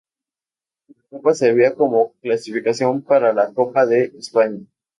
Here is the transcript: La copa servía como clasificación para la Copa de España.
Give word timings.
La 0.89 1.03
copa 1.19 1.35
servía 1.35 1.75
como 1.75 2.13
clasificación 2.23 3.03
para 3.03 3.33
la 3.33 3.53
Copa 3.53 3.85
de 3.85 4.11
España. 4.17 4.65